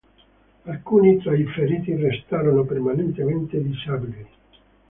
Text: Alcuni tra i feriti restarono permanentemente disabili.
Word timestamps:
Alcuni 0.63 1.19
tra 1.19 1.35
i 1.35 1.43
feriti 1.45 1.95
restarono 1.95 2.63
permanentemente 2.65 3.61
disabili. 3.61 4.27